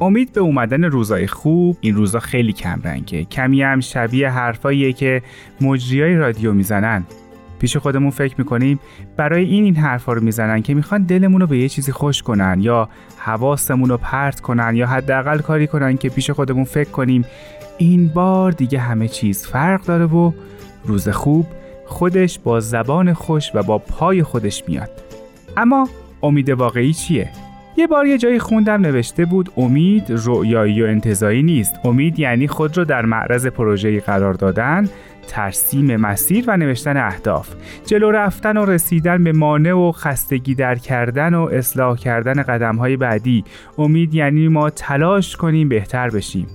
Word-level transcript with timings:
امید 0.00 0.32
به 0.32 0.40
اومدن 0.40 0.84
روزای 0.84 1.26
خوب 1.26 1.76
این 1.80 1.94
روزا 1.94 2.20
خیلی 2.20 2.52
کم 2.52 2.80
رنگه. 2.84 3.24
کمی 3.24 3.62
هم 3.62 3.80
شبیه 3.80 4.30
حرفاییه 4.30 4.92
که 4.92 5.22
مجریای 5.60 6.16
رادیو 6.16 6.52
می‌زنن. 6.52 7.04
پیش 7.58 7.76
خودمون 7.76 8.10
فکر 8.10 8.34
می‌کنیم 8.38 8.80
برای 9.16 9.44
این 9.44 9.64
این 9.64 9.76
حرفا 9.76 10.12
رو 10.12 10.22
می‌زنن 10.22 10.62
که 10.62 10.74
می‌خوان 10.74 11.02
دلمون 11.02 11.40
رو 11.40 11.46
به 11.46 11.58
یه 11.58 11.68
چیزی 11.68 11.92
خوش 11.92 12.22
کنن 12.22 12.56
یا 12.60 12.88
حواسمون 13.18 13.88
رو 13.88 13.96
پرت 13.96 14.40
کنن 14.40 14.76
یا 14.76 14.86
حداقل 14.86 15.38
کاری 15.38 15.66
کنن 15.66 15.96
که 15.96 16.08
پیش 16.08 16.30
خودمون 16.30 16.64
فکر 16.64 16.90
کنیم 16.90 17.24
این 17.78 18.08
بار 18.08 18.52
دیگه 18.52 18.78
همه 18.78 19.08
چیز 19.08 19.46
فرق 19.46 19.84
داره 19.84 20.04
و 20.06 20.32
روز 20.84 21.08
خوب 21.08 21.46
خودش 21.86 22.38
با 22.38 22.60
زبان 22.60 23.12
خوش 23.12 23.50
و 23.54 23.62
با 23.62 23.78
پای 23.78 24.22
خودش 24.22 24.64
میاد. 24.68 24.90
اما 25.56 25.88
امید 26.22 26.50
واقعی 26.50 26.92
چیه؟ 26.92 27.30
یه 27.76 27.86
بار 27.86 28.06
یه 28.06 28.18
جایی 28.18 28.38
خوندم 28.38 28.80
نوشته 28.80 29.24
بود 29.24 29.50
امید 29.56 30.04
رؤیایی 30.08 30.82
و 30.82 30.86
انتظایی 30.86 31.42
نیست. 31.42 31.74
امید 31.84 32.18
یعنی 32.18 32.48
خود 32.48 32.78
رو 32.78 32.84
در 32.84 33.06
معرض 33.06 33.46
پروژه‌ای 33.46 34.00
قرار 34.00 34.34
دادن 34.34 34.88
ترسیم 35.28 35.96
مسیر 35.96 36.44
و 36.46 36.56
نوشتن 36.56 36.96
اهداف. 36.96 37.54
جلو 37.86 38.10
رفتن 38.10 38.56
و 38.56 38.64
رسیدن 38.64 39.24
به 39.24 39.32
مانع 39.32 39.72
و 39.72 39.92
خستگی 39.92 40.54
در 40.54 40.74
کردن 40.74 41.34
و 41.34 41.42
اصلاح 41.52 41.96
کردن 41.96 42.42
قدم 42.42 42.76
های 42.76 42.96
بعدی. 42.96 43.44
امید 43.78 44.14
یعنی 44.14 44.48
ما 44.48 44.70
تلاش 44.70 45.36
کنیم 45.36 45.68
بهتر 45.68 46.10
بشیم. 46.10 46.46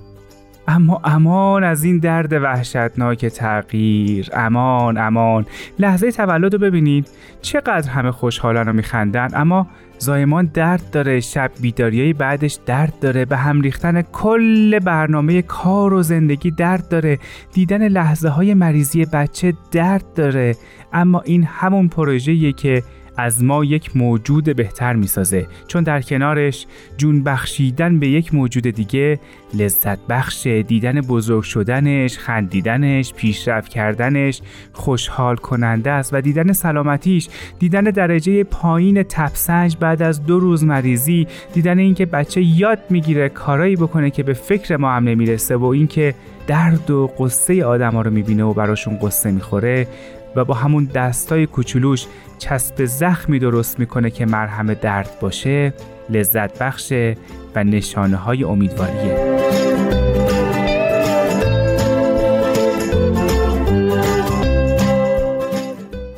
اما 0.68 1.02
امان 1.04 1.64
از 1.64 1.84
این 1.84 2.00
درد 2.00 2.34
وحشتناک 2.34 3.26
تغییر. 3.26 4.30
امان 4.34 4.98
امان. 4.98 5.46
لحظه 5.80 6.12
تولد 6.12 6.54
رو 6.54 6.60
ببینید. 6.60 7.08
چقدر 7.42 7.90
همه 7.90 8.12
خوشحالن 8.12 8.70
و 8.70 8.74
میخندن. 8.74 9.28
اما 9.34 9.68
زایمان 9.98 10.52
درد 10.54 10.90
داره. 10.92 11.20
شب 11.20 11.52
بیداریای 11.62 12.14
بعدش 12.14 12.58
درد 12.66 12.94
داره. 13.02 13.26
به 13.26 13.38
هم 13.38 13.62
ریختن 13.62 14.02
کل 14.02 14.80
برنامه 14.80 15.42
کار 15.42 15.94
و 15.94 16.04
زندگی 16.04 16.52
درد 16.52 16.88
داره. 16.88 17.20
دیدن 17.54 17.88
لحظه 17.88 18.30
های 18.30 18.54
مریضی 18.54 19.06
بچه 19.06 19.54
درد 19.72 20.06
داره. 20.16 20.56
اما 20.94 21.22
این 21.22 21.44
همون 21.44 21.88
پروژه‌ایه 21.88 22.52
که 22.52 22.84
از 23.18 23.44
ما 23.44 23.66
یک 23.66 23.98
موجود 23.98 24.56
بهتر 24.56 24.94
می‌سازه 24.94 25.48
چون 25.68 25.84
در 25.84 26.02
کنارش 26.02 26.66
جون 26.98 27.24
بخشیدن 27.24 28.00
به 28.00 28.08
یک 28.08 28.34
موجود 28.34 28.68
دیگه 28.68 29.20
لذت 29.54 30.00
بخش 30.10 30.48
دیدن 30.48 31.02
بزرگ 31.02 31.44
شدنش 31.44 32.18
خندیدنش 32.18 33.14
پیشرفت 33.14 33.70
کردنش 33.70 34.42
خوشحال 34.74 35.36
کننده 35.36 35.92
است 35.92 36.14
و 36.14 36.22
دیدن 36.22 36.54
سلامتیش 36.54 37.28
دیدن 37.60 37.84
درجه 37.84 38.44
پایین 38.44 39.04
تپسنج 39.04 39.78
بعد 39.80 40.02
از 40.02 40.26
دو 40.26 40.40
روز 40.40 40.64
مریضی 40.64 41.28
دیدن 41.54 41.80
اینکه 41.80 42.06
بچه 42.06 42.42
یاد 42.42 42.80
می‌گیره 42.90 43.30
کارایی 43.30 43.76
بکنه 43.76 44.10
که 44.10 44.24
به 44.24 44.34
فکر 44.34 44.78
ما 44.78 44.92
هم 44.92 45.04
نمی‌رسه 45.04 45.56
و 45.56 45.66
اینکه 45.66 46.16
درد 46.48 46.92
و 46.92 47.08
قصه 47.20 47.66
آدما 47.66 48.02
رو 48.02 48.12
می‌بینه 48.12 48.44
و 48.44 48.54
براشون 48.54 48.98
قصه 48.98 49.32
می‌خوره. 49.32 49.88
و 50.36 50.46
با 50.46 50.54
همون 50.54 50.86
دستای 50.86 51.46
کوچولوش 51.46 52.06
چسب 52.38 52.86
زخمی 52.86 53.40
درست 53.40 53.80
می‌کنه 53.80 54.10
که 54.10 54.26
مرهم 54.26 54.74
درد 54.74 55.18
باشه 55.22 55.74
لذت 56.10 56.60
بخشه 56.60 57.18
و 57.56 57.64
نشانه 57.64 58.18
های 58.18 58.44
امیدواریه. 58.44 59.36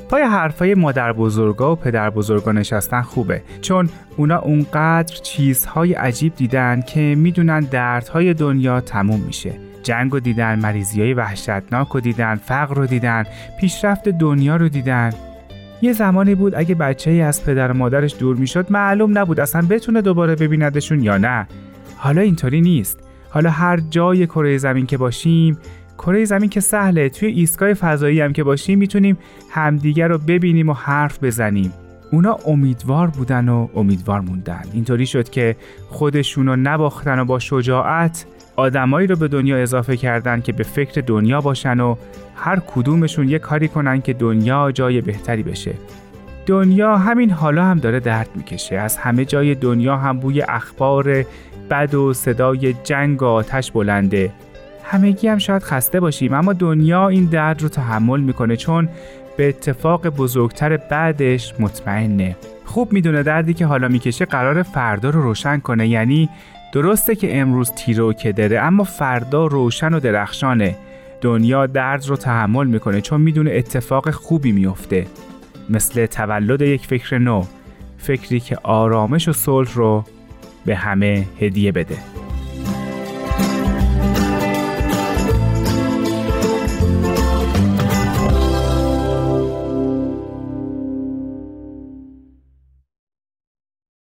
پای 0.10 0.22
حرفای 0.22 0.74
مادر 0.74 1.14
بزرگا 1.14 1.72
و 1.72 1.76
پدر 1.76 2.10
بزرگا 2.10 2.52
نشستن 2.52 3.02
خوبه 3.02 3.42
چون 3.62 3.90
اونا 4.18 4.40
اونقدر 4.40 5.16
چیزهای 5.16 5.94
عجیب 5.94 6.36
دیدن 6.36 6.82
که 6.82 7.16
می‌دونن 7.18 7.60
دردهای 7.60 8.34
دنیا 8.34 8.82
تموم 8.82 9.20
میشه. 9.20 9.67
جنگ 9.88 10.12
رو 10.12 10.20
دیدن 10.20 10.60
مریضی 10.60 11.02
های 11.02 11.14
وحشتناک 11.14 11.88
رو 11.88 12.00
دیدن 12.00 12.36
فقر 12.36 12.76
رو 12.76 12.86
دیدن 12.86 13.24
پیشرفت 13.60 14.10
دنیا 14.10 14.56
رو 14.56 14.70
دیدن. 14.70 15.10
یه 15.82 15.94
زمانی 15.94 16.36
بود 16.36 16.56
اگه 16.56 16.76
بچه 16.76 17.12
ای 17.12 17.22
از 17.22 17.46
پدر 17.46 17.72
و 17.72 17.74
مادرش 17.74 18.16
دور 18.20 18.36
می‌شد 18.36 18.72
معلوم 18.72 19.18
نبود 19.18 19.40
اصلا 19.40 19.62
بتونه 19.70 20.02
دوباره 20.02 20.36
ببیندشون 20.36 21.04
یا 21.04 21.18
نه. 21.18 21.48
حالا 21.98 22.22
اینطوری 22.22 22.62
نیست. 22.62 23.00
حالا 23.30 23.50
هر 23.50 23.80
جای 23.90 24.28
کره 24.28 24.58
زمین 24.58 24.86
که 24.86 24.98
باشیم 24.98 25.58
کره 25.98 26.26
زمین 26.26 26.50
که 26.50 26.60
سهله 26.60 27.10
توی 27.10 27.30
ایستگاه 27.30 27.74
فضایی 27.74 28.22
هم 28.22 28.34
که 28.34 28.44
باشیم 28.44 28.80
می‌تونیم 28.80 29.18
همدیگر 29.52 30.08
رو 30.08 30.18
ببینیم 30.18 30.70
و 30.70 30.74
حرف 30.74 31.24
بزنیم. 31.24 31.74
اونا 32.12 32.38
امیدوار 32.48 33.08
بودن 33.08 33.50
و 33.50 33.68
امیدوار 33.76 34.22
موندن. 34.22 34.64
اینطوری 34.74 35.06
شد 35.06 35.30
که 35.30 35.56
خودشونو 35.90 36.56
نباختن 36.56 37.20
و 37.20 37.26
با 37.26 37.40
شجاعت 37.40 38.26
آدمایی 38.58 39.08
رو 39.08 39.16
به 39.16 39.28
دنیا 39.28 39.58
اضافه 39.58 39.98
کردن 39.98 40.42
که 40.42 40.54
به 40.54 40.64
فکر 40.64 41.02
دنیا 41.02 41.42
باشن 41.42 41.80
و 41.80 41.96
هر 42.36 42.60
کدومشون 42.68 43.30
یه 43.30 43.40
کاری 43.40 43.68
کنن 43.68 44.02
که 44.02 44.14
دنیا 44.14 44.72
جای 44.72 45.02
بهتری 45.02 45.44
بشه. 45.44 45.74
دنیا 46.46 46.98
همین 46.98 47.32
حالا 47.32 47.66
هم 47.66 47.80
داره 47.80 48.00
درد 48.00 48.30
می‌کشه. 48.36 48.76
از 48.76 48.98
همه 48.98 49.26
جای 49.26 49.56
دنیا 49.56 49.98
هم 49.98 50.20
بوی 50.20 50.42
اخبار 50.42 51.26
بد 51.70 51.96
و 51.96 52.14
صدای 52.14 52.74
جنگ 52.84 53.22
و 53.22 53.26
آتش 53.26 53.72
بلنده. 53.72 54.32
همگی 54.84 55.28
هم 55.28 55.38
شاید 55.38 55.64
خسته 55.64 56.00
باشیم 56.00 56.34
اما 56.34 56.54
دنیا 56.54 57.08
این 57.08 57.26
درد 57.26 57.62
رو 57.62 57.70
تحمل 57.70 58.20
می‌کنه 58.20 58.56
چون 58.56 58.90
به 59.38 59.50
اتفاق 59.50 60.08
بزرگتر 60.08 60.78
بعدش 60.78 61.54
مطمئنه. 61.60 62.36
خوب 62.66 62.94
می‌دونه 62.94 63.24
دردی 63.24 63.54
که 63.54 63.66
حالا 63.66 63.88
می‌کشه 63.88 64.26
قرار 64.26 64.64
فردا 64.64 65.10
رو 65.10 65.22
روشن 65.22 65.60
کنه. 65.60 65.88
یعنی 65.88 66.30
درسته 66.74 67.16
که 67.16 67.40
امروز 67.40 67.72
تیره 67.72 68.04
و 68.04 68.14
کدره 68.14 68.60
اما 68.60 68.84
فردا 68.84 69.46
روشن 69.46 69.94
و 69.94 70.00
درخشانه. 70.00 70.76
دنیا 71.22 71.68
درد 71.68 72.08
رو 72.08 72.16
تحمل 72.16 72.68
می‌کنه 72.68 73.02
چون 73.02 73.22
می‌دونه 73.22 73.52
اتفاق 73.52 74.10
خوبی 74.10 74.52
میفته 74.52 75.08
مثل 75.70 76.06
تولد 76.06 76.62
یک 76.62 76.86
فکر 76.86 77.18
نو 77.18 77.44
فکری 77.98 78.40
که 78.40 78.58
آرامش 78.64 79.28
و 79.28 79.34
صلح 79.34 79.74
رو 79.74 80.04
به 80.66 80.76
همه 80.76 81.26
هدیه 81.42 81.72
بده. 81.72 81.98